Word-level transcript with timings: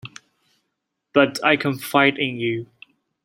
But 1.13 1.37
I 1.45 1.55
confide 1.57 2.17
in 2.17 2.37
you. 2.39 2.65